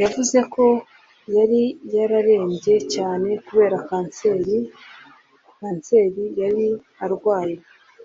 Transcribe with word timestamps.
yavuze 0.00 0.38
ko 0.54 0.64
yari 1.36 1.62
yararembye 1.96 2.76
cyane 2.94 3.28
kubera 3.46 3.76
Cancer 3.88 4.38
(kanseri) 5.58 6.24
yari 6.40 6.66
arwaye 7.04 7.56